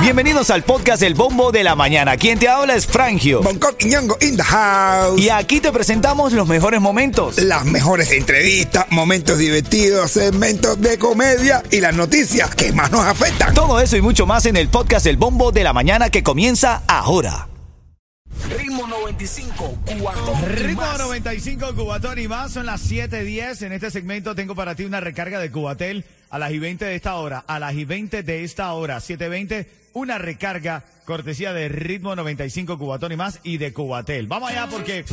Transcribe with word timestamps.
Bienvenidos 0.00 0.50
al 0.50 0.62
podcast 0.62 1.02
El 1.02 1.14
Bombo 1.14 1.50
de 1.50 1.64
la 1.64 1.74
Mañana. 1.74 2.16
Quien 2.16 2.38
te 2.38 2.48
habla 2.48 2.76
es 2.76 2.86
Frangio. 2.86 3.42
Bangkok 3.42 3.74
y 3.80 3.86
Ñongo 3.86 4.16
in 4.20 4.36
the 4.36 4.42
house. 4.42 5.20
Y 5.20 5.30
aquí 5.30 5.60
te 5.60 5.72
presentamos 5.72 6.32
los 6.32 6.46
mejores 6.46 6.80
momentos. 6.80 7.38
Las 7.38 7.64
mejores 7.64 8.12
entrevistas, 8.12 8.86
momentos 8.90 9.38
divertidos, 9.38 10.12
segmentos 10.12 10.80
de 10.80 10.96
comedia 10.98 11.62
y 11.72 11.80
las 11.80 11.94
noticias 11.94 12.54
que 12.54 12.72
más 12.72 12.92
nos 12.92 13.04
afectan. 13.04 13.52
Todo 13.52 13.80
eso 13.80 13.96
y 13.96 14.00
mucho 14.00 14.26
más 14.26 14.46
en 14.46 14.56
el 14.56 14.68
podcast 14.68 15.06
El 15.06 15.16
Bombo 15.16 15.50
de 15.50 15.64
la 15.64 15.72
Mañana 15.72 16.08
que 16.08 16.22
comienza 16.22 16.82
ahora. 16.86 17.48
Ritmo 18.48 18.86
95, 18.86 19.78
Cubatón 19.86 20.42
y 20.42 20.46
Ritmo 20.54 20.82
más. 20.82 20.98
95 21.00 21.74
Cubatón 21.74 22.18
y 22.18 22.28
más, 22.28 22.52
son 22.52 22.66
las 22.66 22.88
7.10. 22.88 23.62
En 23.62 23.72
este 23.72 23.90
segmento 23.90 24.34
tengo 24.34 24.54
para 24.54 24.74
ti 24.74 24.84
una 24.84 25.00
recarga 25.00 25.40
de 25.40 25.50
Cubatel 25.50 26.04
a 26.30 26.38
las 26.38 26.52
y 26.52 26.58
20 26.58 26.84
de 26.84 26.94
esta 26.94 27.16
hora. 27.16 27.44
A 27.46 27.58
las 27.58 27.74
y 27.74 27.84
20 27.84 28.22
de 28.22 28.44
esta 28.44 28.72
hora, 28.72 28.98
7.20, 28.98 29.66
una 29.92 30.18
recarga 30.18 30.84
cortesía 31.06 31.54
de 31.54 31.68
Ritmo 31.68 32.16
95 32.16 32.76
Cubatón 32.76 33.12
y 33.12 33.16
más 33.16 33.38
y 33.44 33.58
de 33.58 33.72
Cubatel. 33.72 34.26
Vamos 34.26 34.50
allá 34.50 34.66
porque 34.68 35.04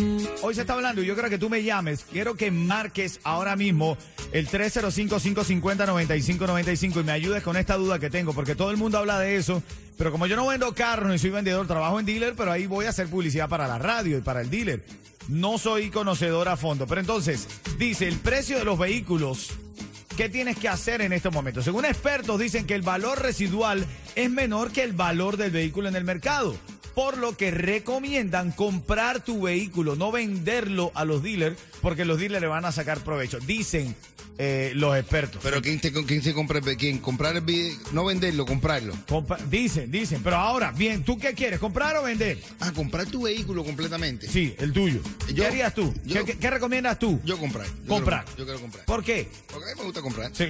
hoy 0.41 0.55
se 0.55 0.61
está 0.61 0.73
hablando 0.73 1.03
y 1.03 1.05
yo 1.05 1.15
creo 1.15 1.29
que 1.29 1.37
tú 1.37 1.49
me 1.49 1.63
llames. 1.63 2.03
Quiero 2.11 2.35
que 2.35 2.49
marques 2.51 3.21
ahora 3.23 3.55
mismo 3.55 3.95
el 4.33 4.49
305-550-9595 4.49 6.99
y 6.99 7.03
me 7.03 7.11
ayudes 7.11 7.43
con 7.43 7.55
esta 7.55 7.75
duda 7.75 7.99
que 7.99 8.09
tengo 8.09 8.33
porque 8.33 8.55
todo 8.55 8.71
el 8.71 8.77
mundo 8.77 8.97
habla 8.97 9.19
de 9.19 9.35
eso. 9.37 9.61
Pero 9.97 10.11
como 10.11 10.25
yo 10.25 10.35
no 10.35 10.47
vendo 10.47 10.73
carros 10.73 11.11
ni 11.11 11.19
soy 11.19 11.29
vendedor, 11.29 11.67
trabajo 11.67 11.99
en 11.99 12.07
dealer, 12.07 12.33
pero 12.35 12.51
ahí 12.51 12.65
voy 12.65 12.87
a 12.87 12.89
hacer 12.89 13.07
publicidad 13.07 13.47
para 13.47 13.67
la 13.67 13.77
radio 13.77 14.17
y 14.17 14.21
para 14.21 14.41
el 14.41 14.49
dealer. 14.49 14.83
No 15.29 15.59
soy 15.59 15.91
conocedor 15.91 16.49
a 16.49 16.57
fondo. 16.57 16.87
Pero 16.87 16.99
entonces, 16.99 17.47
dice, 17.77 18.07
el 18.07 18.17
precio 18.17 18.57
de 18.57 18.65
los 18.65 18.79
vehículos 18.79 19.51
¿Qué 20.17 20.29
tienes 20.29 20.57
que 20.59 20.69
hacer 20.69 21.01
en 21.01 21.11
estos 21.11 21.33
momentos? 21.33 21.65
Según 21.65 21.85
expertos 21.85 22.39
dicen 22.39 22.67
que 22.67 22.75
el 22.75 22.83
valor 22.83 23.19
residual 23.19 23.83
es 24.15 24.29
menor 24.29 24.71
que 24.71 24.83
el 24.83 24.93
valor 24.93 25.37
del 25.37 25.49
vehículo 25.49 25.89
en 25.89 25.95
el 25.95 26.03
mercado, 26.03 26.55
por 26.93 27.17
lo 27.17 27.35
que 27.35 27.49
recomiendan 27.49 28.51
comprar 28.51 29.23
tu 29.23 29.41
vehículo, 29.41 29.95
no 29.95 30.11
venderlo 30.11 30.91
a 30.93 31.03
los 31.03 31.23
dealers, 31.23 31.57
porque 31.81 32.05
los 32.05 32.19
dealers 32.19 32.41
le 32.41 32.47
van 32.47 32.65
a 32.65 32.71
sacar 32.71 32.99
provecho. 32.99 33.39
Dicen 33.39 33.95
eh, 34.37 34.71
los 34.75 34.97
expertos. 34.97 35.39
Pero 35.43 35.61
¿quién, 35.61 35.79
te, 35.79 35.91
quién 35.91 36.21
se 36.23 36.33
compra, 36.33 36.59
el- 36.59 36.77
quién 36.77 36.97
comprar 36.99 37.35
el 37.35 37.41
vi- 37.41 37.77
no 37.91 38.05
venderlo, 38.05 38.45
comprarlo? 38.45 38.93
Compa- 39.07 39.37
dicen, 39.49 39.91
dicen. 39.91 40.21
Pero 40.23 40.37
ahora, 40.37 40.71
bien, 40.71 41.03
¿tú 41.03 41.17
qué 41.19 41.33
quieres? 41.33 41.59
¿Comprar 41.59 41.95
o 41.97 42.03
vender? 42.03 42.39
Ah, 42.59 42.71
comprar 42.71 43.05
tu 43.05 43.23
vehículo 43.23 43.63
completamente. 43.63 44.27
Sí, 44.27 44.55
el 44.57 44.73
tuyo. 44.73 45.01
¿Qué 45.27 45.33
Yo- 45.33 45.45
harías 45.45 45.73
tú? 45.75 45.93
yo- 46.05 46.25
¿Qué, 46.25 46.33
qué- 46.33 46.39
qué 46.39 46.49
recomiendas 46.49 46.97
tú? 46.99 47.21
Yo 47.23 47.37
comprar. 47.37 47.67
Yo 47.67 47.87
comprar. 47.87 48.25
Quiero, 48.25 48.37
yo 48.39 48.45
quiero 48.45 48.59
comprar. 48.61 48.85
¿Por 48.85 49.03
qué? 49.03 49.27
Porque 49.47 49.65
a 49.65 49.73
mí 49.73 49.79
me 49.79 49.85
gusta 49.85 50.01
comprar. 50.01 50.31
Sí, 50.33 50.45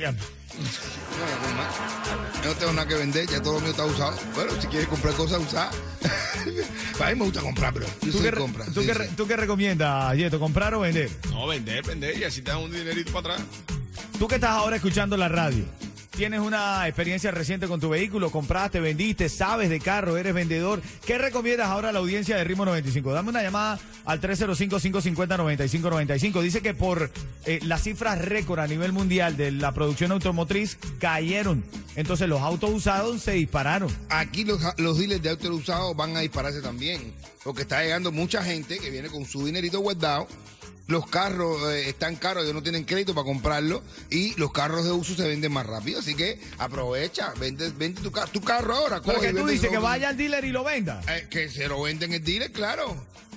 Yo 2.44 2.50
no, 2.50 2.56
tengo 2.56 2.74
nada 2.74 2.88
que 2.88 2.96
vender, 2.96 3.28
ya 3.28 3.42
todo 3.42 3.54
lo 3.56 3.60
mío 3.62 3.72
está 3.72 3.86
usado. 3.86 4.16
Bueno, 4.36 4.52
si 4.62 4.68
quieres 4.68 4.88
comprar 4.88 5.14
cosas 5.16 5.42
usadas. 5.42 5.76
a 7.02 7.10
mí 7.10 7.16
me 7.16 7.26
gusta 7.26 7.42
comprar, 7.42 7.74
bro. 7.74 7.86
Yo 8.02 8.12
¿Tú, 8.12 8.22
qué, 8.22 8.32
compra. 8.32 8.66
tú 8.66 8.82
sí, 8.82 8.88
qué 8.88 8.94
sí. 8.94 9.00
re- 9.00 9.10
tú 9.18 9.28
qué 9.28 9.36
recomiendas, 9.36 10.16
Yeto? 10.16 10.40
¿Comprar 10.40 10.74
o 10.76 10.82
vender? 10.82 11.10
No, 11.32 11.48
vender, 11.48 11.84
vender 11.86 12.18
y 12.18 12.24
así 12.24 12.42
te 12.42 12.52
dan 12.52 12.60
un 12.62 12.72
dinerito 12.72 13.12
para 13.12 13.34
atrás. 13.36 13.48
Tú 14.20 14.28
que 14.28 14.36
estás 14.36 14.52
ahora 14.52 14.78
escuchando 14.78 15.18
la 15.18 15.28
radio, 15.28 15.66
tienes 16.16 16.40
una 16.40 16.88
experiencia 16.88 17.32
reciente 17.32 17.68
con 17.68 17.80
tu 17.80 17.90
vehículo, 17.90 18.32
compraste, 18.32 18.80
vendiste, 18.80 19.28
sabes 19.28 19.70
de 19.70 19.80
carro, 19.80 20.18
eres 20.18 20.34
vendedor. 20.34 20.82
¿Qué 21.06 21.18
recomiendas 21.18 21.68
ahora 21.68 21.90
a 21.90 21.92
la 21.92 22.00
audiencia 22.00 22.38
de 22.38 22.44
Ritmo 22.44 22.66
95? 22.66 23.12
Dame 23.12 23.30
una 23.30 23.42
llamada 23.42 23.80
al 24.06 24.22
305-550-9595. 24.22 26.42
Dice 26.42 26.62
que 26.62 26.74
por 26.74 27.10
eh, 27.46 27.60
las 27.64 27.84
cifras 27.84 28.20
récord 28.20 28.60
a 28.60 28.68
nivel 28.68 28.94
mundial 28.94 29.36
de 29.36 29.52
la 29.52 29.74
producción 29.74 30.12
automotriz 30.12 30.78
cayeron. 31.00 31.64
Entonces 31.96 32.30
los 32.30 32.42
autos 32.42 32.72
usados 32.72 33.22
se 33.22 33.34
dispararon. 33.34 33.90
Aquí 34.10 34.46
los, 34.46 34.62
los 34.78 35.00
dealers 35.00 35.24
de 35.24 35.32
autos 35.32 35.50
usados 35.50 35.96
van 35.96 36.16
a 36.16 36.22
dispararse 36.22 36.62
también. 36.62 37.14
Porque 37.44 37.64
está 37.64 37.82
llegando 37.82 38.12
mucha 38.12 38.44
gente 38.44 38.80
que 38.80 38.90
viene 38.90 39.10
con 39.10 39.26
su 39.26 39.46
dinerito 39.46 39.80
guardado. 39.80 40.28
Los 40.88 41.08
carros 41.08 41.62
eh, 41.72 41.90
están 41.90 42.18
caros, 42.18 42.44
ellos 42.44 42.56
no 42.56 42.64
tienen 42.64 42.84
crédito 42.84 43.14
para 43.14 43.26
comprarlo. 43.26 43.82
Y 44.10 44.36
los 44.36 44.52
carros 44.52 44.84
de 44.84 44.92
uso 44.92 45.16
se 45.16 45.28
venden 45.28 45.52
más 45.52 45.66
rápido. 45.66 46.00
Así 46.00 46.16
que 46.16 46.40
aprovecha, 46.58 47.34
vende, 47.40 47.70
vende 47.70 48.02
tu, 48.02 48.12
carro 48.12 48.32
tu 48.32 48.42
carro 48.42 48.76
ahora. 48.76 49.02
Pero 49.02 49.16
coge 49.16 49.30
y 49.30 49.34
que 49.34 49.40
tú 49.40 49.48
dices 49.48 49.70
que 49.70 49.78
vaya 49.78 50.10
al 50.10 50.18
dealer 50.18 50.44
y 50.46 50.52
lo 50.52 50.64
venda. 50.64 51.02
Eh, 51.08 51.28
que 51.30 51.50
se 51.50 51.68
lo 51.68 51.82
venden 51.82 52.14
el 52.14 52.24
dealer, 52.24 52.52
claro. 52.52 52.96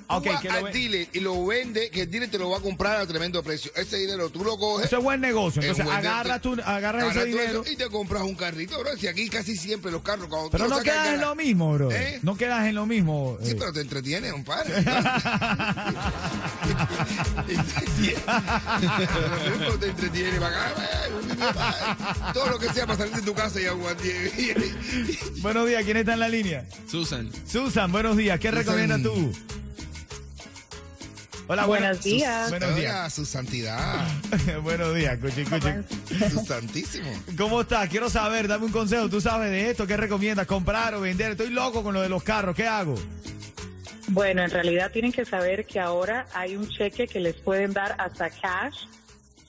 Tú 0.09 0.22
vas 0.31 0.41
que 0.41 0.49
lo 0.49 0.55
al 0.67 0.72
dealer 0.72 1.09
y 1.12 1.21
lo 1.21 1.44
vende, 1.47 1.91
que 1.91 2.03
el 2.03 2.11
dealer 2.11 2.31
te 2.31 2.39
lo 2.39 2.49
va 2.50 2.59
a 2.59 2.61
comprar 2.61 2.97
a 3.00 3.06
tremendo 3.06 3.43
precio. 3.43 3.72
Ese 3.75 3.97
dinero 3.97 4.31
tú 4.31 4.44
lo 4.44 4.56
coges. 4.56 4.87
Eso 4.87 4.99
es 4.99 5.03
buen 5.03 5.21
negocio. 5.21 5.61
es 5.61 5.67
Entonces 5.69 5.84
buen 5.84 5.97
agarras, 5.99 6.41
dinero. 6.43 6.62
tú, 6.62 6.71
agarras 6.71 7.17
ese 7.17 7.25
dinero. 7.27 7.65
y 7.71 7.77
te 7.77 7.87
compras 7.89 8.22
un 8.22 8.34
carrito, 8.37 8.78
bro. 8.78 8.97
Si 8.97 9.09
aquí 9.09 9.28
casi 9.28 9.56
siempre 9.56 9.91
los 9.91 10.03
carros, 10.03 10.28
cuando 10.28 10.50
Pero 10.50 10.69
no 10.69 10.81
quedas 10.81 11.09
en 11.09 11.21
lo 11.21 11.34
mismo, 11.34 11.72
bro. 11.75 11.91
¿Eh? 11.91 12.21
No 12.22 12.37
quedas 12.37 12.66
en 12.66 12.75
lo 12.77 12.87
mismo. 12.87 13.37
Sí, 13.43 13.50
eh. 13.50 13.56
pero 13.59 13.72
te 13.72 13.81
entretiene, 13.81 14.31
compadre. 14.31 14.72
Pero 19.59 19.78
te 19.81 19.87
entretiene 19.89 20.39
para 20.41 20.66
acá. 20.69 20.83
eh, 20.83 22.33
Todo 22.33 22.47
lo 22.50 22.59
que 22.59 22.69
sea 22.72 22.87
para 22.87 22.99
salir 22.99 23.15
de 23.15 23.22
tu 23.22 23.34
casa 23.34 23.61
y 23.61 23.66
aguantar. 23.66 24.06
Buenos 25.41 25.66
días, 25.69 25.84
¿quién 25.84 25.97
está 25.97 26.15
en 26.15 26.21
la 26.21 26.28
línea? 26.28 26.65
Susan. 26.89 27.31
Susan, 27.47 27.91
buenos 27.93 28.16
días. 28.16 28.39
¿Qué 28.41 28.49
Susan. 28.49 28.65
recomiendas 28.65 29.03
tú? 29.03 29.33
Hola, 31.49 31.65
Buenos 31.67 31.89
buenos- 32.01 32.05
días. 32.05 32.51
Buenos 32.51 32.75
días. 32.77 33.15
Su 33.15 33.25
santidad. 33.25 34.05
buenos 34.62 34.95
días, 34.97 35.17
cuchi, 35.19 35.45
cuchi. 35.45 36.29
Su 36.31 36.45
santísimo. 36.45 37.09
¿Cómo 37.39 37.61
estás? 37.61 37.89
Quiero 37.89 38.11
saber, 38.11 38.49
dame 38.49 38.65
un 38.67 38.73
consejo. 38.73 39.09
¿Tú 39.09 39.21
sabes 39.21 39.51
de 39.53 39.71
esto? 39.71 39.87
¿Qué 39.87 39.97
recomiendas? 39.97 40.47
¿Comprar 40.47 40.95
o 40.97 41.01
vender? 41.01 41.33
Estoy 41.33 41.51
loco 41.51 41.84
con 41.84 41.95
lo 41.95 42.01
de 42.01 42.09
los 42.09 42.25
carros. 42.25 42.57
¿Qué 42.57 42.67
hago? 42.67 42.97
Bueno, 44.09 44.43
en 44.43 44.51
realidad 44.51 44.91
tienen 44.91 45.12
que 45.12 45.25
saber 45.25 45.67
que 45.67 45.79
ahora 45.79 46.27
hay 46.34 46.57
un 46.57 46.69
cheque 46.69 47.07
que 47.07 47.21
les 47.21 47.37
pueden 47.37 47.73
dar 47.73 47.95
hasta 47.99 48.28
cash 48.31 48.87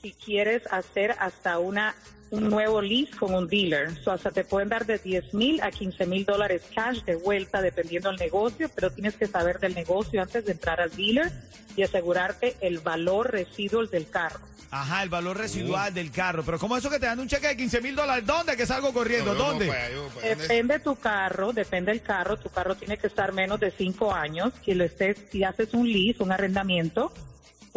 si 0.00 0.12
quieres 0.12 0.62
hacer 0.70 1.16
hasta 1.18 1.58
una 1.58 1.96
un 2.30 2.48
nuevo 2.50 2.80
lease 2.80 3.16
con 3.16 3.34
un 3.34 3.48
dealer. 3.48 3.94
So, 4.02 4.10
hasta 4.10 4.30
te 4.30 4.44
pueden 4.44 4.68
dar 4.68 4.86
de 4.86 4.98
10 4.98 5.34
mil 5.34 5.60
a 5.62 5.70
15 5.70 6.06
mil 6.06 6.24
dólares 6.24 6.62
cash 6.74 7.02
de 7.04 7.16
vuelta 7.16 7.62
dependiendo 7.62 8.08
del 8.10 8.18
negocio, 8.18 8.70
pero 8.74 8.90
tienes 8.90 9.16
que 9.16 9.26
saber 9.26 9.58
del 9.60 9.74
negocio 9.74 10.20
antes 10.22 10.44
de 10.44 10.52
entrar 10.52 10.80
al 10.80 10.90
dealer 10.90 11.30
y 11.76 11.82
asegurarte 11.82 12.56
el 12.60 12.80
valor 12.80 13.30
residual 13.30 13.88
del 13.88 14.08
carro. 14.08 14.40
Ajá, 14.70 15.02
el 15.02 15.08
valor 15.08 15.38
residual 15.38 15.94
del 15.94 16.10
carro. 16.10 16.42
Pero 16.44 16.58
¿cómo 16.58 16.76
eso 16.76 16.90
que 16.90 16.98
te 16.98 17.06
dan 17.06 17.18
un 17.20 17.28
cheque 17.28 17.48
de 17.48 17.56
15 17.56 17.80
mil 17.80 17.96
dólares? 17.96 18.26
¿Dónde 18.26 18.56
que 18.56 18.66
salgo 18.66 18.92
corriendo? 18.92 19.32
Yo 19.32 19.38
voy 19.38 19.48
¿Dónde? 19.48 19.66
yo 19.66 19.72
allá. 19.72 20.34
Depende 20.36 20.78
tu 20.80 20.96
carro, 20.96 21.52
depende 21.52 21.92
del 21.92 22.02
carro. 22.02 22.36
Tu 22.36 22.50
carro 22.50 22.74
tiene 22.74 22.98
que 22.98 23.06
estar 23.06 23.32
menos 23.32 23.58
de 23.60 23.70
cinco 23.70 24.12
años. 24.12 24.52
Si 24.64 24.74
lo 24.74 24.84
estés, 24.84 25.16
si 25.32 25.42
haces 25.42 25.72
un 25.72 25.90
lease, 25.90 26.22
un 26.22 26.32
arrendamiento, 26.32 27.12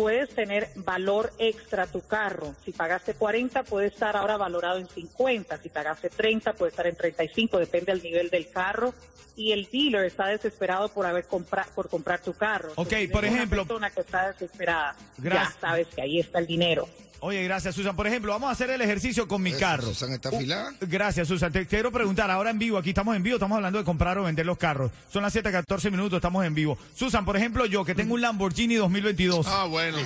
puedes 0.01 0.29
tener 0.33 0.67
valor 0.77 1.31
extra 1.37 1.85
tu 1.85 2.01
carro. 2.01 2.55
Si 2.65 2.71
pagaste 2.71 3.13
40, 3.13 3.61
puede 3.63 3.85
estar 3.87 4.17
ahora 4.17 4.35
valorado 4.35 4.79
en 4.79 4.87
50. 4.87 5.57
Si 5.59 5.69
pagaste 5.69 6.09
30, 6.09 6.53
puede 6.53 6.71
estar 6.71 6.87
en 6.87 6.95
35. 6.95 7.59
Depende 7.59 7.91
del 7.91 8.01
nivel 8.01 8.29
del 8.31 8.49
carro. 8.49 8.95
Y 9.35 9.51
el 9.51 9.69
dealer 9.71 10.05
está 10.05 10.25
desesperado 10.25 10.89
por 10.89 11.05
haber 11.05 11.25
compra- 11.25 11.67
por 11.75 11.87
comprar 11.87 12.19
tu 12.21 12.33
carro. 12.33 12.71
Ok, 12.77 12.93
Si 13.01 13.07
por 13.09 13.23
ejemplo- 13.25 13.61
Una 13.61 13.67
persona 13.67 13.89
que 13.91 14.01
está 14.01 14.31
desesperada. 14.31 14.95
Gracias. 15.19 15.53
Ya 15.53 15.59
sabes 15.61 15.87
que 15.89 16.01
ahí 16.01 16.19
está 16.19 16.39
el 16.39 16.47
dinero. 16.47 16.89
Oye, 17.23 17.43
gracias, 17.43 17.75
Susan. 17.75 17.95
Por 17.95 18.07
ejemplo, 18.07 18.31
vamos 18.31 18.49
a 18.49 18.53
hacer 18.53 18.71
el 18.71 18.81
ejercicio 18.81 19.27
con 19.27 19.43
mi 19.43 19.51
Eso, 19.51 19.59
carro. 19.59 19.87
Susan 19.87 20.11
está 20.11 20.29
afilada. 20.29 20.73
Gracias, 20.81 21.27
Susan. 21.27 21.51
Te 21.51 21.67
quiero 21.67 21.91
preguntar, 21.91 22.31
ahora 22.31 22.49
en 22.49 22.57
vivo, 22.57 22.79
aquí 22.79 22.89
estamos 22.89 23.15
en 23.15 23.21
vivo, 23.21 23.35
estamos 23.35 23.55
hablando 23.55 23.77
de 23.77 23.85
comprar 23.85 24.17
o 24.17 24.23
vender 24.23 24.43
los 24.43 24.57
carros. 24.57 24.89
Son 25.13 25.21
las 25.21 25.35
7:14 25.35 25.91
minutos, 25.91 26.17
estamos 26.17 26.43
en 26.43 26.55
vivo. 26.55 26.79
Susan, 26.95 27.23
por 27.23 27.37
ejemplo, 27.37 27.67
yo 27.67 27.85
que 27.85 27.93
tengo 27.93 28.15
un 28.15 28.21
Lamborghini 28.21 28.73
2022. 28.73 29.45
Ah, 29.47 29.65
bueno. 29.65 29.99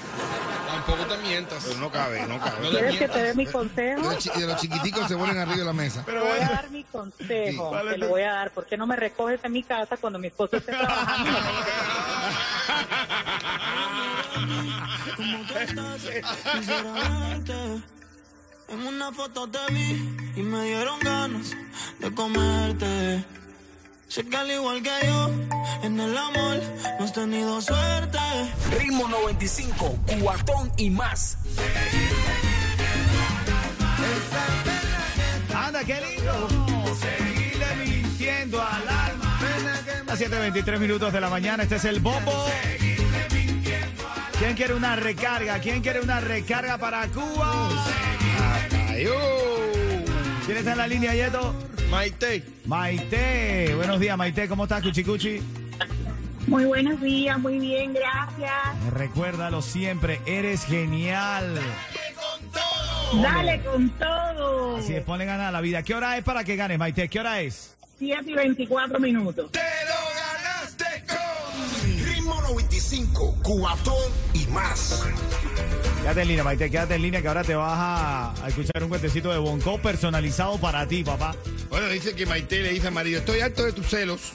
Tampoco 0.68 1.06
te 1.06 1.18
mientas. 1.26 1.64
Pero 1.66 1.80
no 1.80 1.90
cabe, 1.90 2.28
no 2.28 2.38
cabe. 2.38 2.64
No 2.64 2.70
¿Quieres 2.72 2.98
que 2.98 3.08
te 3.08 3.24
dé 3.24 3.34
mi 3.34 3.46
De 3.46 3.52
consejo? 3.52 4.12
los, 4.12 4.24
de 4.26 4.48
los 4.48 4.60
chiquiticos 4.60 5.08
se 5.08 5.16
ponen 5.16 5.38
arriba 5.38 5.60
de 5.60 5.66
la 5.66 5.74
mesa. 5.74 6.04
Te 6.04 6.12
voy 6.12 6.40
a 6.42 6.50
dar 6.50 6.70
mi 6.70 6.84
consejo, 6.84 7.70
¿Cuál 7.70 7.88
es 7.88 7.94
te 7.94 7.98
lo 8.00 8.10
voy 8.10 8.24
a 8.24 8.34
dar. 8.34 8.52
¿Por 8.52 8.66
qué 8.66 8.76
no 8.76 8.86
me 8.86 8.98
recoges 8.98 9.40
en 9.46 9.54
mi 9.54 9.64
casa 9.64 9.96
cuando 9.96 10.20
mi 10.20 10.28
esposo 10.28 10.58
esté 10.58 10.74
trabajando? 10.74 11.32
tengo 14.36 15.96
que- 15.98 16.22
Quisiera 16.60 16.92
verte. 16.94 17.84
En 18.68 18.80
una 18.88 19.12
foto 19.12 19.48
te 19.48 19.60
vi 19.74 20.16
y 20.36 20.42
me 20.42 20.64
dieron 20.66 21.00
ganas 21.00 21.52
de 22.00 22.14
comerte. 22.14 23.24
Sé 24.08 24.24
que 24.28 24.38
al 24.38 24.50
igual 24.52 24.82
que 24.82 24.92
yo, 25.06 25.30
en 25.84 26.00
el 26.00 26.18
amor 26.18 26.58
no 27.00 27.06
has 27.06 27.14
tenido 27.14 27.62
suerte. 27.62 28.18
Ritmo 28.78 29.08
95, 29.08 29.98
Cubatón 30.08 30.72
y 30.78 30.90
más. 30.90 31.38
Anda, 35.54 35.84
qué 35.84 36.02
lindo. 36.02 36.48
Seguirle 37.00 37.76
mintiendo 37.86 38.62
al 38.62 38.88
alma. 38.90 39.40
A 40.08 40.16
7.23 40.16 40.80
minutos 40.80 41.12
de 41.12 41.20
la 41.22 41.30
mañana, 41.30 41.64
este 41.64 41.76
es 41.76 41.86
el 41.86 42.00
Bombo. 42.00 42.46
¿Quién 44.40 44.56
quiere 44.56 44.74
una 44.74 44.96
recarga? 44.96 45.60
¿Quién 45.60 45.82
quiere 45.82 46.02
una 46.02 46.20
recarga 46.20 46.78
para 46.78 47.08
Cuba? 47.08 47.70
Oh. 47.70 47.86
¿Quién 50.46 50.58
está 50.58 50.74
en 50.74 50.78
la 50.78 50.88
línea, 50.88 51.14
Yeto? 51.16 51.56
Maite. 51.90 52.44
Maite, 52.66 53.74
buenos 53.76 54.00
días, 54.00 54.18
Maite, 54.18 54.48
¿cómo 54.48 54.64
estás, 54.64 54.84
Cuchicuchi? 54.84 55.42
Muy 56.48 56.66
buenos 56.66 57.02
días, 57.02 57.40
muy 57.40 57.60
bien, 57.60 57.94
gracias. 57.94 58.94
Recuérdalo 58.94 59.62
siempre, 59.62 60.20
eres 60.26 60.66
genial. 60.66 61.60
Dale 63.22 63.62
con 63.62 63.90
todo. 63.92 64.78
Así 64.78 64.94
es, 64.94 65.04
ponle 65.04 65.26
ganas 65.26 65.48
a 65.48 65.52
la 65.52 65.62
vida. 65.62 65.82
¿Qué 65.84 65.96
hora 65.96 66.18
es 66.18 66.24
para 66.24 66.44
que 66.44 66.56
ganes, 66.56 66.78
Maite? 66.78 67.08
¿Qué 67.08 67.20
hora 67.20 67.42
es? 67.42 67.76
7 67.98 68.24
y 68.30 68.34
24 68.34 69.00
minutos. 69.00 69.52
¡Te 69.52 69.60
lo 69.60 69.96
ganaste 70.14 70.86
con 71.08 72.06
Ritmo 72.06 72.42
95, 72.42 73.38
cuatón 73.42 73.96
y 74.36 74.46
más. 74.48 75.04
Quédate 76.02 76.22
en 76.22 76.28
línea, 76.28 76.44
Maite, 76.44 76.70
quédate 76.70 76.96
en 76.96 77.02
línea 77.02 77.22
que 77.22 77.28
ahora 77.28 77.44
te 77.44 77.56
vas 77.56 77.74
a, 77.74 78.44
a 78.44 78.50
escuchar 78.50 78.84
un 78.84 78.90
cuentecito 78.90 79.32
de 79.32 79.40
Bonco 79.40 79.80
personalizado 79.80 80.60
para 80.60 80.88
ti, 80.88 81.04
papá. 81.04 81.36
Bueno, 81.70 81.88
dice 81.88 82.14
que 82.14 82.26
Maite 82.26 82.62
le 82.62 82.72
dice 82.72 82.90
a 82.90 82.92
marido, 82.92 83.20
estoy 83.20 83.40
harto 83.40 83.64
de 83.64 83.72
tus 83.72 83.88
celos. 83.88 84.34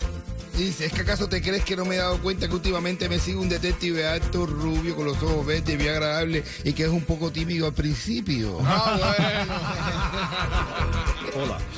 Dice, 0.57 0.87
¿es 0.87 0.93
que 0.93 1.03
acaso 1.03 1.29
te 1.29 1.41
crees 1.41 1.65
que 1.65 1.77
no 1.77 1.85
me 1.85 1.95
he 1.95 1.99
dado 1.99 2.21
cuenta 2.21 2.49
que 2.49 2.55
últimamente 2.55 3.09
me 3.09 3.19
sigue 3.19 3.39
un 3.39 3.49
detective 3.49 4.07
alto, 4.07 4.47
rubio, 4.47 4.97
con 4.97 5.07
los 5.07 5.23
ojos 5.23 5.47
verdes, 5.47 5.79
bien 5.79 5.91
agradable 5.91 6.43
y 6.65 6.73
que 6.73 6.85
es 6.85 6.89
un 6.89 7.05
poco 7.05 7.31
tímido 7.31 7.67
al 7.67 7.73
principio? 7.73 8.59
Hola, 8.59 9.17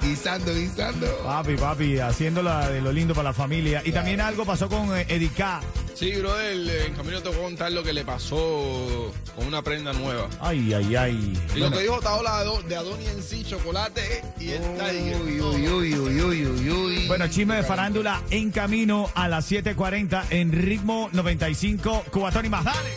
Guisando, 0.05 0.55
guisando. 0.55 1.07
Papi, 1.25 1.57
papi, 1.57 1.99
haciéndola 1.99 2.69
de 2.71 2.81
lo 2.81 2.93
lindo 2.93 3.15
para 3.15 3.31
la 3.31 3.33
familia. 3.33 3.83
Y 3.85 3.93
también 3.93 4.21
algo 4.21 4.45
pasó 4.45 4.69
con 4.69 4.97
eh, 4.97 5.07
Edika. 5.09 5.61
Sí, 5.95 6.13
brother, 6.17 6.87
en 6.87 6.95
camino 6.95 7.23
te 7.23 7.29
voy 7.29 7.39
a 7.39 7.43
contar 7.43 7.71
lo 7.73 7.83
que 7.85 7.93
le 7.93 8.05
pasó 8.05 9.13
con 9.37 9.47
una 9.47 9.63
prenda 9.63 9.93
nueva. 9.93 10.29
Ay, 10.41 10.75
ay, 10.75 10.97
ay. 10.97 11.39
Y 11.55 11.59
lo 11.61 11.71
que 11.71 11.81
dijo 11.83 12.01
Taola 12.01 12.33
de 12.39 12.43
Ado- 12.51 12.63
de 12.63 12.77
Adoni 12.77 13.07
en 13.07 13.23
sí, 13.23 13.45
chocolate 13.45 14.23
y 14.41 14.51
está 14.51 14.87
ahí. 14.87 15.15
Uy, 15.25 15.41
uy, 15.41 15.69
uy, 15.69 15.95
uy, 15.95 16.21
uy, 16.21 16.47
uy, 16.47 16.71
uy. 16.71 17.07
Bueno, 17.07 17.29
chisme 17.29 17.55
de 17.57 17.63
farándula 17.63 18.21
en 18.31 18.51
camino 18.51 19.09
a 19.15 19.29
las 19.29 19.51
7.40 19.51 20.25
en 20.31 20.51
ritmo 20.53 21.09
95, 21.13 22.05
Cubatón 22.11 22.45
y 22.47 22.49
más. 22.49 22.65
Dale. 22.65 22.91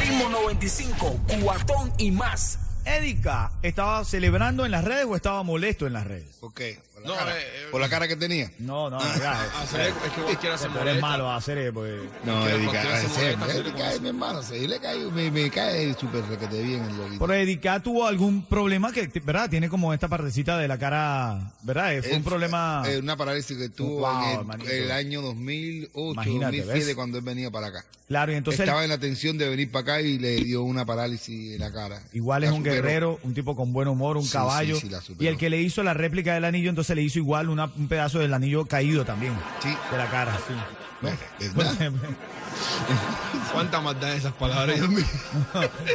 Ritmo 0.00 0.28
95, 0.30 1.20
cuatón 1.42 1.92
y 1.98 2.10
más. 2.12 2.58
Edika, 2.84 3.52
¿estaba 3.62 4.04
celebrando 4.04 4.64
en 4.64 4.72
las 4.72 4.84
redes 4.84 5.06
o 5.06 5.14
estaba 5.14 5.42
molesto 5.42 5.86
en 5.86 5.92
las 5.92 6.06
redes? 6.06 6.36
¿Por 6.40 6.52
qué? 6.52 6.78
¿Por 7.02 7.10
la, 7.10 7.14
No, 7.14 7.18
cara? 7.24 7.38
eh, 7.38 7.42
eh, 7.42 7.68
¿Por 7.70 7.80
la 7.80 7.88
cara 7.88 8.08
que 8.08 8.16
tenía? 8.16 8.50
No, 8.58 8.88
no, 8.90 8.98
ya. 9.18 9.42
Hacer- 9.62 9.88
es 9.88 10.12
que 10.12 10.22
cualquiera 10.22 10.56
se 10.58 10.66
Tú 10.68 10.72
eres 10.72 10.84
molesta. 10.84 11.00
malo 11.06 11.30
a 11.30 11.36
hacer 11.36 11.72
pues. 11.72 12.00
No, 12.24 12.46
se 12.46 12.56
molesta, 12.58 12.88
cae, 13.74 13.90
eso. 13.94 14.00
mi 14.02 14.08
hermano, 14.08 14.42
sí, 14.42 14.66
le 14.66 14.78
cae, 14.78 14.98
me, 15.10 15.30
me 15.30 15.50
cae 15.50 15.94
súper 15.94 16.24
requete 16.26 16.62
bien 16.62 16.82
el 16.84 16.96
loguito. 16.96 17.18
Pero 17.26 17.34
Edika 17.34 17.80
tuvo 17.80 18.06
algún 18.06 18.44
problema 18.46 18.92
que, 18.92 19.08
¿verdad? 19.24 19.50
Tiene 19.50 19.68
como 19.68 19.92
esta 19.94 20.08
partecita 20.08 20.58
de 20.58 20.68
la 20.68 20.78
cara, 20.78 21.52
¿verdad? 21.62 21.92
Fue 22.02 22.16
un 22.16 22.24
problema. 22.24 22.82
eh, 22.86 22.98
una 22.98 23.16
parálisis 23.16 23.56
que 23.56 23.68
tuvo 23.68 24.00
Wow, 24.00 24.42
en 24.52 24.60
el, 24.62 24.70
el 24.70 24.90
año 24.92 25.22
2008, 25.22 26.12
Imagínate, 26.12 26.56
2007, 26.58 26.84
¿ves? 26.86 26.94
cuando 26.94 27.18
él 27.18 27.24
venía 27.24 27.50
para 27.50 27.68
acá. 27.68 27.84
claro, 28.08 28.32
y 28.32 28.36
entonces 28.36 28.60
Estaba 28.60 28.84
en 28.84 28.90
la 28.90 28.98
tensión 28.98 29.38
de 29.38 29.48
venir 29.48 29.70
para 29.70 29.82
acá 29.82 30.00
y 30.02 30.18
le 30.18 30.36
dio 30.36 30.62
una 30.62 30.84
parálisis 30.84 31.54
en 31.54 31.60
la 31.60 31.72
cara. 31.72 32.02
igual 32.12 32.44
es 32.44 32.50
un 32.50 32.58
superó. 32.58 32.74
guerrero, 32.74 33.20
un 33.22 33.34
tipo 33.34 33.56
con 33.56 33.72
buen 33.72 33.88
humor, 33.88 34.16
un 34.16 34.24
Sí, 34.24 34.32
caballo. 34.32 34.74
sí, 34.76 34.82
sí, 34.82 34.88
la 34.88 35.00
superó. 35.00 35.24
y 35.24 35.28
el 35.28 35.38
que 35.38 35.50
le 35.50 35.60
hizo 35.60 35.82
la 35.82 35.94
réplica 35.94 36.34
del 36.34 36.44
anillo, 36.44 36.68
entonces 36.70 36.91
le 36.94 37.02
hizo 37.02 37.18
igual 37.18 37.48
una- 37.48 37.70
un 37.76 37.88
pedazo 37.88 38.18
del 38.18 38.32
anillo 38.34 38.64
caído 38.66 39.04
también. 39.04 39.32
Sí. 39.62 39.70
De 39.90 39.96
la 39.98 40.06
cara, 40.10 40.36
sí. 40.46 40.54
Bueno, 41.00 41.18
¿verdad? 41.56 41.92
¿Cuánta 43.52 43.80
maldad 43.80 44.14
esas 44.14 44.32
palabras, 44.32 44.76
Dios 44.76 44.88
mío? 44.88 45.04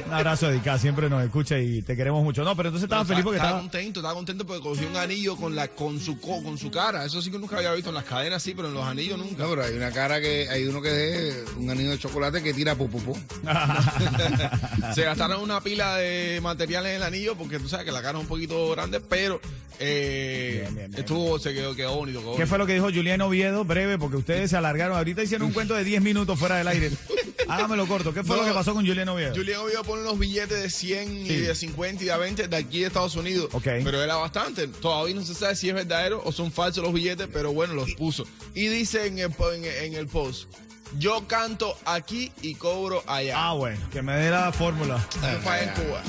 un 0.06 0.13
abrazo, 0.13 0.50
Edika, 0.51 0.78
siempre 0.78 1.10
nos 1.10 1.24
escucha 1.24 1.57
y 1.60 1.81
te 1.81 1.95
queremos 1.95 2.24
mucho. 2.24 2.44
No, 2.44 2.56
pero 2.56 2.69
entonces 2.69 2.84
estaba 2.86 3.04
feliz 3.04 3.24
porque 3.24 3.38
estaba 3.38 3.57
estaba. 3.57 3.62
contento, 3.72 4.00
estaba 4.00 4.13
contento 4.13 4.45
porque 4.45 4.62
cogió 4.62 4.88
un 4.88 4.95
anillo 4.95 5.36
con 5.36 5.56
la 5.56 5.68
con 5.69 6.00
su 6.00 6.19
co- 6.19 6.44
con 6.44 6.57
su 6.57 6.69
cara. 6.69 7.04
Eso 7.06 7.19
sí 7.22 7.31
que 7.31 7.39
nunca 7.39 7.57
había 7.57 7.74
visto 7.74 7.89
en 7.89 7.95
las 7.95 8.04
cadenas, 8.04 8.44
sí, 8.44 8.54
pero 8.56 8.68
en 8.68 8.75
los 8.75 8.86
anillos 8.86 9.18
nunca. 9.18 9.44
No, 9.44 9.50
pero 9.50 9.63
hay 9.63 9.74
una 9.75 9.92
cara 9.92 10.22
que, 10.22 10.48
hay 10.50 10.66
uno 10.66 10.81
que 10.81 11.30
es 11.30 11.36
un 11.57 11.68
anillo 11.69 11.89
de 11.92 11.98
chocolate 12.00 12.44
que 12.44 12.54
tira 12.54 12.75
popopó. 12.75 13.18
Se 14.94 15.04
gastaron 15.04 15.42
una 15.42 15.62
pila 15.62 15.95
de 15.98 16.39
material 16.42 16.86
en 16.86 16.95
el 16.98 17.04
anillo 17.04 17.36
porque 17.36 17.60
tú 17.60 17.68
sabes 17.68 17.86
que 17.86 17.92
la 17.92 18.01
cara 18.01 18.18
es 18.18 18.22
un 18.24 18.28
poquito 18.28 18.69
grande, 18.72 19.00
pero 19.00 19.39
eh, 19.80 20.60
Bien, 20.62 20.75
bien, 20.75 20.89
bien. 20.92 21.00
estuvo, 21.00 21.38
se 21.39 21.54
quedó, 21.54 21.75
quedó 21.75 21.95
bonito. 21.95 22.19
quedó 22.19 22.31
¿Qué 22.31 22.38
bonito. 22.38 22.50
fue 22.50 22.57
lo 22.57 22.66
que 22.66 22.74
dijo 22.74 22.86
Julián 22.86 23.22
Oviedo? 23.22 23.63
Breve, 23.63 23.98
porque 23.98 24.18
ustedes 24.18 24.50
se 24.50 24.57
alargaron. 24.57 24.98
Ahorita 24.98 25.24
hicieron 25.24 25.48
un 25.48 25.54
cuento 25.57 25.74
de 25.75 25.84
10 25.84 26.01
minutos 26.01 26.38
fuera 26.39 26.57
del 26.57 26.68
aire. 26.68 26.76
Hágamelo 27.47 27.88
corto. 27.88 28.13
¿Qué 28.13 28.24
fue 28.24 28.35
No, 28.35 28.41
lo 28.44 28.47
que 28.47 28.53
pasó 28.53 28.74
con 28.74 28.85
Julián 28.85 29.07
Oviedo? 29.09 29.33
Julián 29.35 29.62
Oviedo 29.62 29.83
pone 29.83 30.01
unos 30.01 30.19
billetes 30.19 30.62
de 30.62 30.69
100 30.69 31.07
Sí. 31.27 31.33
y 31.33 31.38
de 31.38 31.56
50 31.56 32.03
y 32.03 32.07
de 32.07 32.18
20 32.18 32.47
de 32.47 32.57
aquí 32.57 32.79
de 32.81 32.88
Estados 32.88 33.15
Unidos. 33.15 33.50
Ok. 33.53 33.63
Pero 33.63 34.01
era 34.03 34.15
bastante. 34.15 34.68
Todavía 34.68 35.15
no 35.15 35.24
se 35.24 35.33
sabe 35.33 35.56
si 35.56 35.69
es 35.69 35.75
verdadero 35.75 36.21
o 36.25 36.31
son 36.31 36.51
falsos 36.51 36.83
los 36.83 36.94
billetes, 36.94 37.27
pero 37.31 37.53
bueno, 37.53 37.74
los 37.74 37.94
puso. 37.94 38.25
Y 38.53 38.68
dice 38.68 39.06
en 39.07 39.19
el, 39.19 39.31
en, 39.53 39.65
en 39.65 39.94
el 39.94 40.07
post, 40.07 40.50
yo 40.97 41.27
canto 41.27 41.77
aquí 41.85 42.31
y 42.41 42.56
cobro 42.56 43.03
allá. 43.07 43.33
Ah, 43.38 43.53
bueno, 43.53 43.79
que 43.91 44.01
me 44.01 44.15
dé 44.18 44.29
la 44.29 44.51
fórmula. 44.51 45.06
Eso 45.12 45.41
fue 45.41 45.63
en 45.63 45.69
Cuba. 45.71 46.01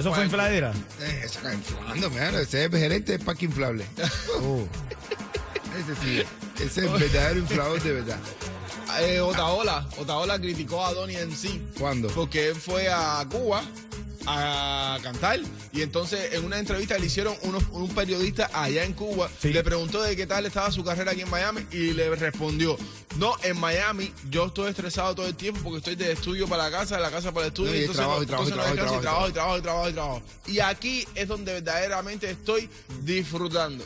¿Eso 0.00 0.14
fue 0.14 0.24
infladera? 0.24 0.72
Eh, 1.00 1.22
esa 1.24 1.40
cara 1.40 1.54
inflando, 1.54 2.10
mira, 2.10 2.40
ese 2.40 2.64
es 2.64 2.70
gerente 2.70 3.12
de 3.18 3.24
parque 3.24 3.44
inflable. 3.46 3.84
Uh. 4.40 4.64
Ese 5.74 5.96
sí, 6.00 6.22
ese 6.64 6.84
es 6.86 6.92
verdadero 6.92 7.40
inflador 7.40 7.82
de 7.82 7.92
verdad. 7.94 8.16
Eh, 9.00 9.20
Otaola, 9.20 9.86
Otaola 9.98 10.38
criticó 10.38 10.84
a 10.84 10.92
Donnie 10.92 11.18
en 11.18 11.34
sí. 11.36 11.60
¿Cuándo? 11.78 12.08
Porque 12.08 12.48
él 12.48 12.54
fue 12.56 12.88
a 12.88 13.26
Cuba 13.30 13.62
a 14.26 14.98
cantar 15.02 15.38
y 15.72 15.82
entonces 15.82 16.32
en 16.32 16.46
una 16.46 16.58
entrevista 16.58 16.96
le 16.96 17.04
hicieron 17.04 17.36
unos, 17.42 17.62
un 17.72 17.94
periodista 17.94 18.50
allá 18.54 18.82
en 18.84 18.94
Cuba 18.94 19.28
Sí. 19.38 19.52
le 19.52 19.62
preguntó 19.62 20.00
de 20.00 20.16
qué 20.16 20.26
tal 20.26 20.46
estaba 20.46 20.70
su 20.70 20.82
carrera 20.82 21.12
aquí 21.12 21.20
en 21.20 21.28
Miami 21.28 21.66
y 21.70 21.92
le 21.92 22.08
respondió 22.14 22.78
no 23.18 23.34
en 23.42 23.60
Miami 23.60 24.10
yo 24.30 24.46
estoy 24.46 24.70
estresado 24.70 25.14
todo 25.14 25.26
el 25.26 25.34
tiempo 25.34 25.60
porque 25.62 25.76
estoy 25.78 25.96
de 25.96 26.12
estudio 26.12 26.48
para 26.48 26.70
la 26.70 26.78
casa 26.78 26.96
de 26.96 27.02
la 27.02 27.10
casa 27.10 27.32
para 27.32 27.46
el 27.46 27.52
estudio 27.52 27.74
y 27.74 27.86
trabajo 27.88 28.22
y 28.22 28.26
trabajo 28.26 28.48
y 29.28 29.32
trabajo 29.32 29.58
y 29.58 29.92
trabajo 29.92 30.22
y 30.46 30.58
aquí 30.60 31.06
es 31.14 31.28
donde 31.28 31.52
verdaderamente 31.52 32.30
estoy 32.30 32.70
disfrutando 33.02 33.84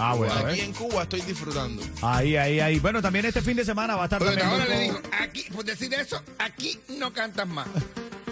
Ah, 0.00 0.14
bueno, 0.14 0.34
aquí 0.34 0.60
en 0.60 0.72
Cuba 0.72 1.02
estoy 1.02 1.20
disfrutando 1.20 1.82
Ahí, 2.02 2.36
ahí, 2.36 2.58
ahí. 2.60 2.78
Bueno, 2.78 3.02
también 3.02 3.26
este 3.26 3.42
fin 3.42 3.56
de 3.56 3.64
semana 3.64 3.96
va 3.96 4.02
a 4.02 4.04
estar 4.06 4.18
Pero 4.18 4.30
también. 4.32 4.48
ahora 4.50 4.64
le 4.66 4.80
dijo, 4.80 5.00
aquí, 5.20 5.44
por 5.52 5.64
decir 5.64 5.92
eso, 5.94 6.22
aquí 6.38 6.78
no 6.98 7.12
cantas 7.12 7.46
más. 7.46 7.66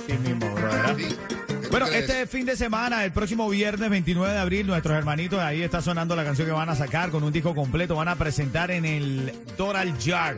Sí 0.06 0.14
mismo, 0.14 0.54
¿verdad? 0.54 0.96
Sí. 0.96 1.16
¿Qué 1.46 1.68
Bueno, 1.68 1.86
este 1.86 2.26
fin 2.26 2.46
de 2.46 2.56
semana, 2.56 3.04
el 3.04 3.12
próximo 3.12 3.48
viernes 3.50 3.90
29 3.90 4.32
de 4.32 4.38
abril, 4.40 4.66
nuestros 4.66 4.96
hermanitos, 4.96 5.38
ahí 5.40 5.62
está 5.62 5.82
sonando 5.82 6.16
la 6.16 6.24
canción 6.24 6.46
que 6.46 6.52
van 6.52 6.70
a 6.70 6.74
sacar 6.74 7.10
con 7.10 7.22
un 7.22 7.32
disco 7.32 7.54
completo. 7.54 7.94
Van 7.96 8.08
a 8.08 8.16
presentar 8.16 8.70
en 8.70 8.84
el 8.86 9.32
Doral 9.58 9.94
Jar. 10.02 10.36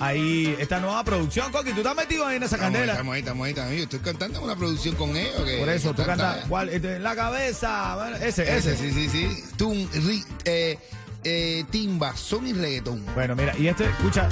Ahí 0.00 0.56
esta 0.58 0.80
nueva 0.80 1.04
producción. 1.04 1.52
Coqui, 1.52 1.72
tú 1.72 1.78
estás 1.80 1.94
metido 1.94 2.26
ahí 2.26 2.36
en 2.38 2.42
esa 2.42 2.56
Estamos 2.56 2.68
ahí, 2.68 2.72
candela. 2.74 2.92
estamos 2.92 3.14
ahí, 3.14 3.20
estamos 3.20 3.44
ahí, 3.44 3.50
estamos 3.50 3.72
ahí. 3.72 3.80
Estoy 3.82 3.98
cantando 4.00 4.42
una 4.42 4.56
producción 4.56 4.94
con 4.96 5.16
ellos. 5.16 5.42
que- 5.44 5.58
Por 5.58 5.68
eso, 5.68 5.90
tú 5.94 6.04
cantas. 6.04 6.34
canta- 6.36 6.48
¿Cuál? 6.48 6.68
Este, 6.70 6.96
En 6.96 7.02
la 7.02 7.14
cabeza. 7.14 7.94
bueno, 7.96 8.16
ese, 8.16 8.42
Ese, 8.42 8.72
ese. 8.72 8.76
sí, 8.76 8.92
sí, 8.92 9.08
sí. 9.08 9.44
Tun, 9.56 9.88
ri- 9.90 10.24
eh, 10.46 10.78
eh, 11.22 11.64
timba, 11.70 12.16
son 12.16 12.46
y 12.46 12.52
reggaetón. 12.54 13.04
Bueno, 13.14 13.36
mira, 13.36 13.54
y 13.58 13.68
este, 13.68 13.84
escucha. 13.84 14.28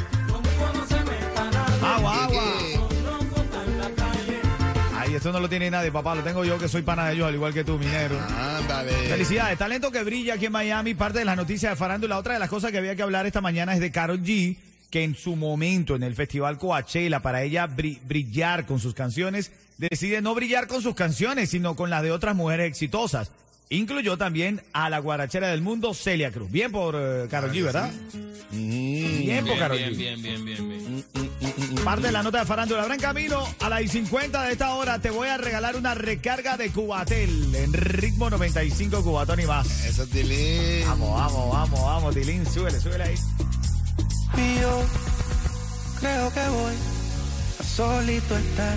Agua, 1.83 2.25
agua. 2.25 2.43
Eh, 2.63 2.81
Ay, 4.97 5.15
esto 5.15 5.33
no 5.33 5.41
lo 5.41 5.49
tiene 5.49 5.71
nadie, 5.71 5.91
papá. 5.93 6.15
Lo 6.15 6.23
tengo 6.23 6.45
yo 6.45 6.59
que 6.59 6.69
soy 6.69 6.83
pana 6.83 7.07
de 7.07 7.15
ellos, 7.15 7.29
al 7.29 7.35
igual 7.35 7.55
que 7.55 7.65
tú, 7.65 7.79
minero. 7.79 8.19
ándale. 8.59 8.93
Felicidades, 9.09 9.57
talento 9.59 9.91
que 9.91 10.03
brilla 10.03 10.35
aquí 10.35 10.47
en 10.47 10.53
Miami, 10.53 10.95
parte 10.95 11.21
de 11.21 11.25
las 11.25 11.37
noticias 11.37 11.73
de 11.73 11.77
farándula. 11.77 12.19
Otra 12.19 12.35
de 12.35 12.39
las 12.41 12.49
cosas 12.51 12.73
que 12.73 12.79
había 12.79 12.95
que 12.97 13.03
hablar 13.03 13.27
esta 13.27 13.41
mañana 13.41 13.75
es 13.75 13.81
de 13.81 13.91
Karol 13.91 14.23
G, 14.23 14.57
que 14.91 15.05
en 15.05 15.15
su 15.15 15.37
momento 15.37 15.95
en 15.97 16.03
el 16.03 16.15
Festival 16.15 16.59
Coachella, 16.59 17.21
para 17.21 17.43
ella 17.43 17.69
bri- 17.69 18.01
brillar 18.07 18.65
con 18.67 18.81
sus 18.81 18.95
canciones, 18.95 19.51
decide 19.77 20.23
no 20.23 20.35
brillar 20.35 20.67
con 20.67 20.83
sus 20.83 20.95
canciones, 20.95 21.51
sino 21.51 21.77
con 21.77 21.91
las 21.91 22.03
de 22.03 22.11
otras 22.11 22.35
mujeres 22.35 22.67
exitosas. 22.69 23.31
Incluyó 23.71 24.17
también 24.17 24.63
a 24.73 24.89
la 24.89 24.99
guarachera 24.99 25.49
del 25.49 25.61
mundo, 25.61 25.93
Celia 25.93 26.33
Cruz. 26.33 26.51
Bien 26.51 26.73
por 26.73 26.95
eh, 26.99 27.27
Karol 27.31 27.53
G, 27.53 27.63
¿verdad? 27.65 27.91
Bien 28.51 29.45
por 29.45 29.59
Karol 29.59 29.77
G. 29.79 29.95
bien, 29.95 30.23
bien, 30.23 30.43
bien, 30.43 30.69
bien. 30.69 31.05
Parte 31.85 32.07
de 32.07 32.13
la 32.13 32.23
nota 32.23 32.41
de 32.41 32.47
farándula. 32.47 32.81
Habrá 32.81 32.95
en 32.95 33.01
camino 33.03 33.47
a 33.61 33.69
las 33.69 33.91
50 33.91 34.43
de 34.45 34.53
esta 34.53 34.75
hora. 34.75 34.99
Te 35.01 35.11
voy 35.11 35.29
a 35.29 35.37
regalar 35.37 35.77
una 35.77 35.95
recarga 35.95 36.57
de 36.57 36.71
Cubatel 36.71 37.55
en 37.55 37.75
ritmo 37.75 38.31
95 38.31 39.03
Cubatón 39.03 39.41
y 39.41 39.45
más. 39.45 39.85
Eso 39.85 40.05
es 40.05 40.09
Tilín. 40.09 40.87
Vamos, 40.87 41.13
vamos, 41.15 41.53
vamos, 41.53 41.81
vamos, 41.83 42.15
Tilín. 42.15 42.47
Súbele, 42.47 42.81
súbele 42.81 43.05
ahí. 43.05 43.15
Y 44.37 44.61
yo 44.61 44.83
creo 46.01 46.33
que 46.33 46.49
voy 46.49 46.75
a 47.59 47.63
solito 47.63 48.37
estar 48.37 48.77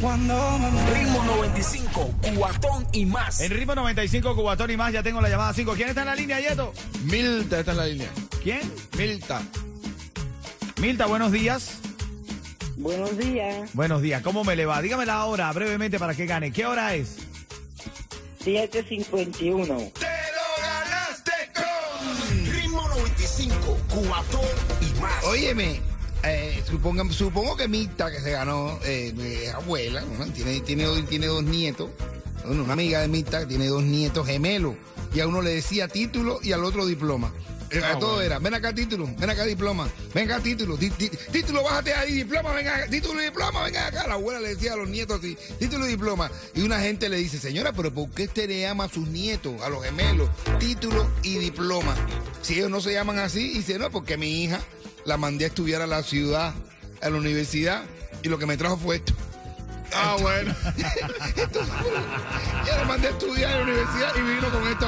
cuando 0.00 0.58
me. 0.58 0.90
Ritmo 0.90 1.22
95, 1.24 2.14
cuatón 2.36 2.86
y 2.92 3.06
más. 3.06 3.40
En 3.40 3.50
ritmo 3.50 3.74
95 3.74 4.34
Cubatón 4.34 4.70
y 4.70 4.76
más. 4.76 4.92
Ya 4.92 5.02
tengo 5.02 5.20
la 5.20 5.28
llamada 5.28 5.52
5. 5.52 5.74
¿Quién 5.74 5.90
está 5.90 6.00
en 6.02 6.06
la 6.06 6.14
línea, 6.14 6.40
Yeto? 6.40 6.72
Milta 7.04 7.60
está 7.60 7.72
en 7.72 7.76
la 7.76 7.86
línea. 7.86 8.08
¿Quién? 8.42 8.60
Milta. 8.96 9.42
Milta, 10.80 11.06
buenos 11.06 11.32
días. 11.32 11.78
Buenos 12.76 13.18
días. 13.18 13.70
Buenos 13.74 14.00
días. 14.00 14.22
¿Cómo 14.22 14.42
me 14.42 14.56
le 14.56 14.64
va? 14.64 14.80
Dígame 14.80 15.04
la 15.04 15.24
hora 15.26 15.52
brevemente 15.52 15.98
para 15.98 16.14
que 16.14 16.24
gane. 16.24 16.50
¿Qué 16.50 16.64
hora 16.64 16.94
es? 16.94 17.18
751. 18.42 19.92
Ritmo 22.50 22.88
95, 22.88 23.78
cuatón 23.88 24.40
y 24.40 24.64
más. 24.64 24.69
Óyeme, 25.30 25.80
eh, 26.24 26.60
suponga- 26.68 27.08
supongo 27.12 27.56
que 27.56 27.68
Mita, 27.68 28.10
que 28.10 28.20
se 28.20 28.32
ganó, 28.32 28.80
eh, 28.84 29.14
es 29.46 29.54
abuela, 29.54 30.00
¿no? 30.18 30.26
tiene, 30.32 30.58
tiene, 30.60 30.84
dos- 30.84 31.08
tiene 31.08 31.26
dos 31.28 31.44
nietos, 31.44 31.88
bueno, 32.44 32.64
una 32.64 32.72
amiga 32.72 33.00
de 33.00 33.06
Mita 33.08 33.38
que 33.40 33.46
tiene 33.46 33.68
dos 33.68 33.84
nietos 33.84 34.26
gemelos, 34.26 34.74
y 35.14 35.20
a 35.20 35.28
uno 35.28 35.40
le 35.40 35.50
decía 35.50 35.86
título 35.86 36.40
y 36.42 36.50
al 36.50 36.64
otro 36.64 36.84
diploma. 36.84 37.32
Eh, 37.72 37.80
a 37.84 37.96
todo 38.00 38.20
era, 38.20 38.40
ven 38.40 38.54
acá 38.54 38.74
título, 38.74 39.08
ven 39.16 39.30
acá 39.30 39.44
diploma, 39.44 39.88
ven 40.12 40.28
acá 40.28 40.42
título, 40.42 40.76
título, 40.76 41.62
bájate 41.62 41.94
ahí, 41.94 42.12
diploma, 42.14 42.52
venga 42.52 42.88
título 42.88 43.22
y 43.22 43.26
diploma, 43.26 43.62
venga 43.62 43.86
acá. 43.86 44.08
La 44.08 44.14
abuela 44.14 44.40
le 44.40 44.56
decía 44.56 44.72
a 44.72 44.76
los 44.76 44.88
nietos 44.88 45.20
así, 45.20 45.38
título 45.60 45.86
y 45.86 45.90
diploma. 45.90 46.28
Y 46.56 46.62
una 46.62 46.80
gente 46.80 47.08
le 47.08 47.18
dice, 47.18 47.38
señora, 47.38 47.72
pero 47.72 47.94
¿por 47.94 48.10
qué 48.10 48.24
usted 48.24 48.48
le 48.48 48.62
llama 48.62 48.84
a 48.84 48.88
sus 48.88 49.06
nietos, 49.06 49.62
a 49.62 49.68
los 49.68 49.84
gemelos, 49.84 50.28
título 50.58 51.08
y 51.22 51.36
diploma? 51.38 51.94
Si 52.42 52.54
ellos 52.54 52.70
no 52.70 52.80
se 52.80 52.92
llaman 52.92 53.20
así, 53.20 53.52
y 53.52 53.58
dice, 53.58 53.78
no, 53.78 53.88
porque 53.92 54.16
mi 54.16 54.42
hija 54.42 54.58
la 55.04 55.16
mandé 55.16 55.44
a 55.44 55.48
estudiar 55.48 55.82
a 55.82 55.86
la 55.86 56.02
ciudad, 56.02 56.54
a 57.00 57.10
la 57.10 57.16
universidad, 57.16 57.82
y 58.22 58.28
lo 58.28 58.38
que 58.38 58.46
me 58.46 58.56
trajo 58.56 58.76
fue 58.76 58.96
esto. 58.96 59.12
Ah, 59.94 60.16
bueno. 60.20 60.54
Ya 62.66 62.76
la 62.76 62.84
mandé 62.84 63.08
a 63.08 63.10
estudiar 63.10 63.50
a 63.52 63.56
la 63.56 63.62
universidad 63.62 64.12
y 64.16 64.20
vino 64.20 64.50
con 64.50 64.68
esto. 64.68 64.86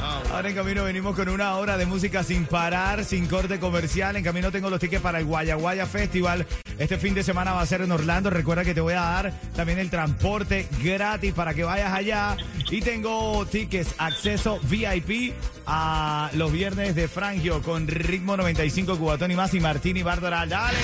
Ahora 0.00 0.48
en 0.48 0.54
camino 0.54 0.84
venimos 0.84 1.14
con 1.14 1.28
una 1.28 1.56
hora 1.56 1.76
de 1.76 1.86
música 1.86 2.22
sin 2.22 2.46
parar, 2.46 3.04
sin 3.04 3.26
corte 3.26 3.58
comercial. 3.58 4.16
En 4.16 4.24
camino 4.24 4.50
tengo 4.50 4.70
los 4.70 4.80
tickets 4.80 5.02
para 5.02 5.18
el 5.18 5.24
Guayaguaya 5.24 5.86
Festival. 5.86 6.46
Este 6.78 6.96
fin 6.96 7.14
de 7.14 7.22
semana 7.22 7.52
va 7.52 7.60
a 7.60 7.66
ser 7.66 7.82
en 7.82 7.92
Orlando. 7.92 8.30
Recuerda 8.30 8.64
que 8.64 8.72
te 8.72 8.80
voy 8.80 8.94
a 8.94 9.00
dar 9.00 9.32
también 9.54 9.78
el 9.78 9.90
transporte 9.90 10.66
gratis 10.82 11.34
para 11.34 11.52
que 11.52 11.64
vayas 11.64 11.92
allá. 11.92 12.36
Y 12.70 12.80
tengo 12.80 13.44
tickets, 13.46 13.94
acceso 13.98 14.60
VIP 14.62 15.34
a 15.66 16.30
los 16.34 16.50
viernes 16.50 16.94
de 16.94 17.06
Frangio 17.06 17.62
con 17.62 17.86
ritmo 17.86 18.36
95 18.36 18.96
Cubatón 18.96 19.30
y 19.30 19.36
más 19.36 19.52
y 19.54 19.60
Martini 19.60 20.02
Bárbara. 20.02 20.46
¡Dale! 20.46 20.78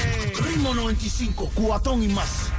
Ritmo 0.47 0.75
95, 0.75 1.51
cuatón 1.55 2.03
y 2.03 2.09
más. 2.09 2.53